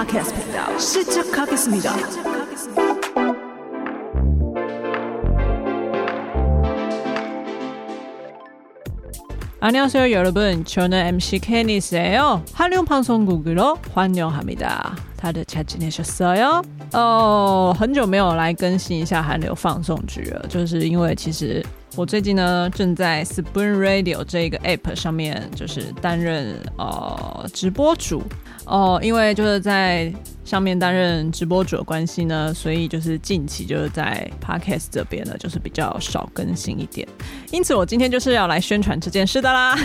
[0.00, 1.68] 的 Podcast 频道是叫 Cookies
[9.60, 16.64] 阿尼亚有了本，求能 MC Kenny 韩流放送局咯，欢迎哈密达，他的恰吉尼小色哟。
[16.92, 21.62] 哦，很久没有来更新一下韩流放送局了，就是因为其实
[21.94, 28.22] 我最近呢正在 Spoon Radio 这个 App 上面，就是担任呃直播主。
[28.70, 30.12] 哦，因为就是在
[30.44, 37.06] 上面担任直播主的关系呢，所以就是近期就是在 Podcast 这边呢，就是比较少更新一点。
[37.50, 39.76] 因此，我今天就是要来宣传这件事的啦。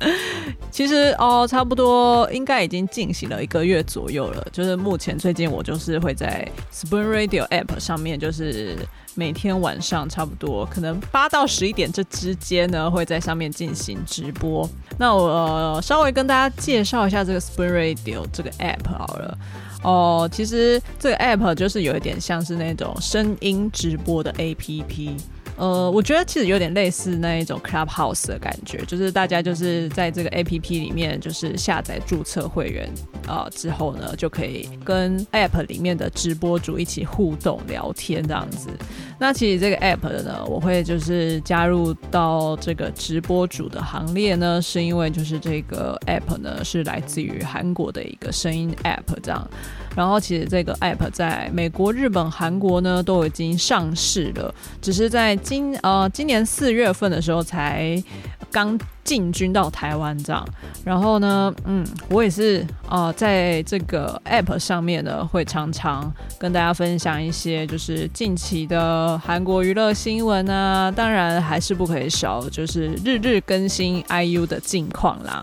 [0.70, 4.46] 其实哦，差不多应该已经进行了一个月左右了。
[4.52, 8.76] 就是目前最近我就是会在 Spoon Radio App 上面，就是。
[9.14, 14.68] 每天晚上差不多可能八到十一点这之间呢，会在上面进行直播。
[14.96, 19.38] 那我、稍微跟大家介绍一下这个 Spoon Radio 这个 app 好了。
[19.82, 25.16] 哦、其实这个 app 就是有一点像是那种声音直播的 app。
[25.58, 32.88] 呃，我觉得其实有点类似那一种 Clubhouse 的感觉，就是大家就是在这个 APP 里面，就是下载注册会员
[33.26, 38.70] 啊、之后呢，就可以跟 App 里面的直播主一起互动聊天这样子。
[39.18, 49.44] 那其实这个 App 呢，我会就是加入到这个直播主的行列呢，是因为就是这个 App 呢是来自于韩国的一个声音 App 这样。
[49.96, 57.96] 然后其实这个 App 在美国、日本、韩国呢都已经上市了，只是在今呃今年四月份的时候才
[58.52, 60.46] 刚进军到台湾这样。
[60.84, 75.42] 然后呢，嗯，我也是呃在这个 App 上面呢会常常跟大家分享一些就是近期的韩国娱乐新闻啊，当然还是不可以少就是日日更新 IU 的近况啦，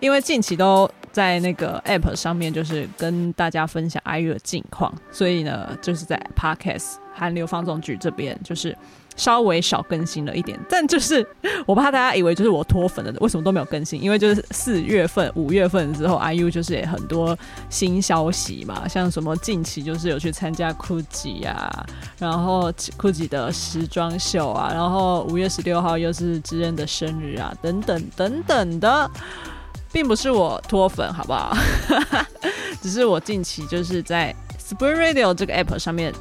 [0.00, 0.90] 因为近期都。
[1.10, 8.76] 在那个 App 上面，就是跟大家分享 IU 的近况，所以呢，就是在 Podcast 韩流放纵局这边，就是
[9.18, 10.58] 稍微少更新了一点。
[10.70, 11.26] 但就是
[11.66, 14.02] 我怕大家以为就是我脱粉了，为什么都没有更新？
[14.02, 21.86] 因为就是四月份、五月份之后，IU 就是也很多新消息嘛，像什么近期就是有去参加 Gucci 啊，
[22.18, 29.10] 然后 Gucci 的时装秀啊，然后五月十六号又是知恩的生日啊，等等等等的。
[29.90, 31.56] 并不是我脱粉，好不好？
[32.82, 36.12] 只是我近期就是在 Spring Radio 这个 app 上面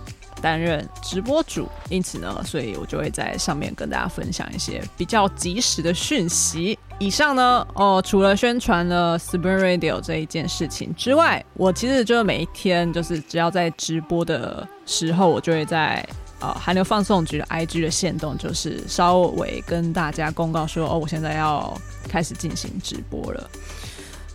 [0.42, 6.78] 担任直播主，因此呢，所以我就会在上面跟大家分享一些比较及时的讯息。
[7.00, 16.08] 以上呢，哦，除了宣传了 Spring Radio 这一件事情之外，我其实就是每一天就是只要在直播的时候，我就会在。
[16.40, 21.76] 呃，韩流放送局的 IG 的限动就是稍微跟大家公告说，哦，我现在要
[22.08, 23.50] 开始进行直播了。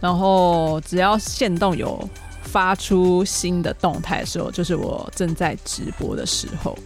[0.00, 1.96] 然后只要限动有
[2.42, 6.76] 发出新的动态的时候，就是我正在直播的时候。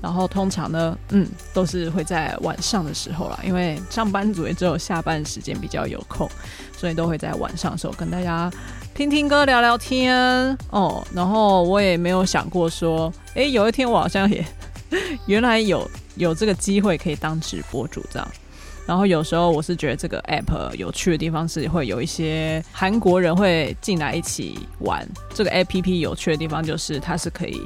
[0.00, 6.28] 然后通常呢，嗯，都是会在晚上的时候啦，因为上班族也只有下班时间比较有空，
[6.76, 8.50] 所以都会在晚上的时候跟大家
[8.94, 11.06] 听听歌、聊聊天哦。
[11.14, 14.44] 然后我也没有想过说，诶，有一天我好像也。
[15.24, 18.28] 原来有有这个机会可以当直播主这样，
[18.86, 25.06] 然后有时候我是觉得这个 app 有趣的地方是会有一些韩国人会进来一起玩。
[25.34, 27.60] 这个 app 有趣的地方就是它是可以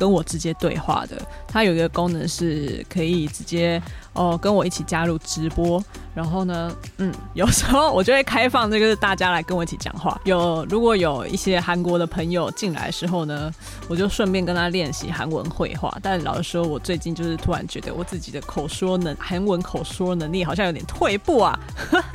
[0.00, 3.80] 跟我直接对话的，它有一个功能是可以直接。
[4.12, 5.80] 哦，跟我一起加入直播，
[6.12, 10.20] 然后呢，嗯，有时候我就会开放这个大家来跟我一起讲话。
[10.24, 13.48] 有如果有一些韩国的朋友进来的时候呢，
[13.88, 15.96] 我就顺便跟他练习韩文绘画。
[16.02, 21.56] 但老实说，我最近就是突然觉得我自己的口说能韩文口说能力好像有点退步啊。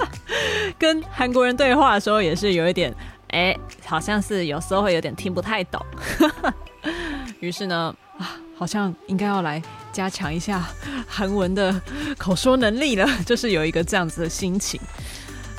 [0.77, 2.93] 跟韩国人对话的时候也是有一点，
[3.29, 5.81] 哎，好像是有时候会有点听不太懂。
[7.45, 9.61] 于是呢，啊，好像应该要来。
[9.93, 10.67] 加强一下
[11.07, 11.81] 韩文的
[12.17, 14.77] 口说能力了，就是有一个这样子的心情。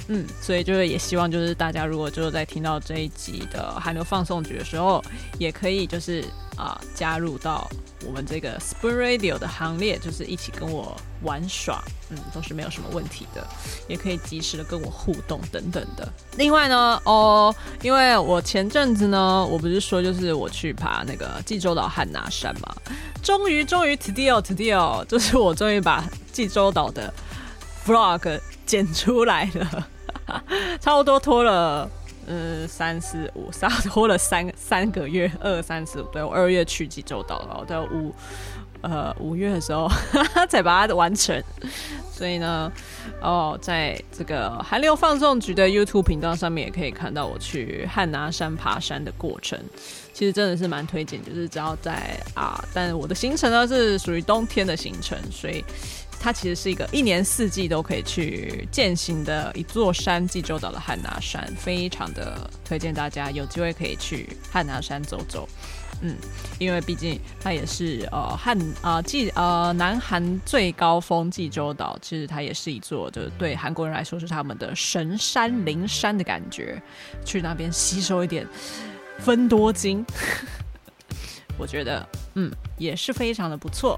[0.09, 5.05] 嗯，所以就是也希望就是大家如果就是在听到这一集的韩流放送局的时候，
[5.39, 6.25] 也可以就是
[6.57, 7.69] 啊、加入到
[8.07, 13.47] 我们这个 Spring Radio 的行列，就是一起跟我玩耍，嗯，都是没有什么问题的，
[13.87, 16.11] 也可以及时的跟我互动等等的。
[16.39, 22.75] 另外呢，哦，因为我前阵子呢，我不是说就是我去爬那个济州岛汉拿山嘛，
[23.23, 27.13] 终于终于 today today 就是我终于把济州岛的
[27.85, 29.89] vlog 剪出来了。
[30.81, 31.89] 差不多拖了，
[32.27, 38.15] 嗯，三四五，差不多拖了三三个月，二三四五，对，我二月去济州岛了，我在五，
[38.81, 39.89] 呃，五月的时候
[40.49, 41.43] 才把它完成。
[42.13, 42.73] 所以呢，
[43.21, 49.59] 哦，在这个韩流放纵局的 YouTube 频道上面也可以看到我去汉拿山爬山的过程。
[50.15, 55.65] 其实真的是蛮推荐，就是只要在啊，但我的行程呢是属于冬天的行程，所以。
[56.27, 65.49] 它其实是一个一年四季都可以去践行的一座山——济州岛的汉拿山，非常的推荐大家有机会可以去汉拿山走走。
[66.01, 66.17] 嗯，
[66.59, 76.83] 因为毕竟它也是呃汉啊济呃南韩最高峰济州岛，其实它也是一座就是对韩国人来说是他们的神山灵山的感觉，
[77.25, 78.45] 去那边吸收一点
[79.21, 80.05] 芬多精，
[81.57, 83.97] 我觉得嗯也是非常的不错。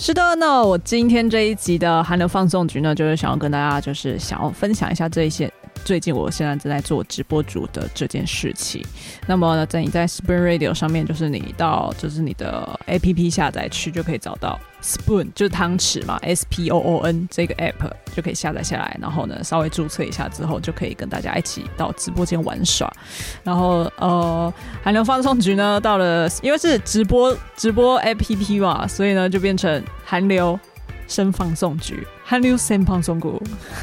[0.00, 5.52] 是的，那我今天这一集的韩流放送局呢，就是想要跟大家，就是想要分享一下这一些
[5.88, 8.84] 最近我现在正在做直播主的这件事情。
[9.26, 22.92] 那么呢，在你在 Spoon Radio 上面，就是你到就是你的 APP 下载区就可以找到 Spoon，就是汤匙嘛，S P O O N 这个 App 就可以下载下来，然后呢稍微注册一下之后，就可以跟大家一起到直播间玩耍。
[23.42, 24.52] 然后呃，
[24.82, 29.82] 韩流放送局呢到了，因为是直播直播 APP 嘛，所以呢就变成。
[30.04, 30.58] 韩流
[31.06, 33.28] 声放送局，韩流声放送局，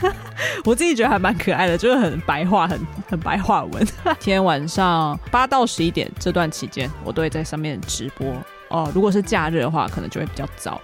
[0.66, 3.86] 我自己觉得还蛮可爱的，就是很白话，很很白话文。
[4.20, 8.34] 今天晚上八到十一点这段期间，我都会在上面直播
[8.70, 8.92] 哦。
[8.94, 10.82] 如果是假日的话，可能就会比较早，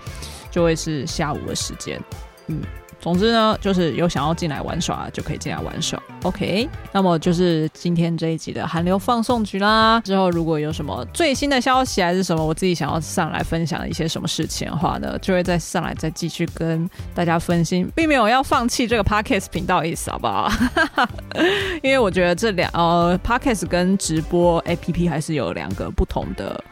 [0.49, 1.99] 就会是下午的时间，
[2.47, 2.61] 嗯。
[3.01, 6.01] 总之呢，就是有想要进来玩耍，就可以进来玩耍。
[6.21, 9.99] OK，那么就是今天这一集的韩流放送局啦。
[10.05, 20.51] 之后如果有什么最新的消息还是什么，我自己想要上来分享一些什么事情的话呢，就会再上来再继续跟大家分析，并没有要放弃这个 Podcast 频道意思，好不好？
[21.81, 26.63] 因为我觉得这两呃 Podcast 跟直播 APP 还是有两个不同的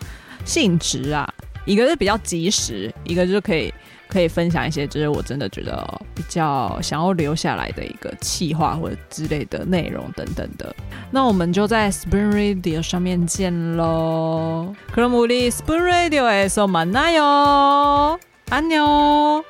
[0.45, 1.27] 性质啊，
[1.65, 3.73] 一个是比较及时，一个就是可以。
[4.08, 5.82] 可以分享一些，就是我真的觉得
[6.14, 10.72] 比较想要留下来的一个企划或者之类的内容等等的。
[11.10, 14.74] 那我们就在 Spoon Radio 上面见喽。
[14.94, 18.18] 그럼우리 Spoon Radio에서만나요。
[18.50, 19.42] 안녕。